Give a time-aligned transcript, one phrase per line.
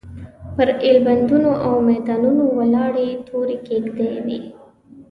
[0.55, 4.39] پر ایلبندونو او میدانونو ولاړې تورې کېږدۍ وې.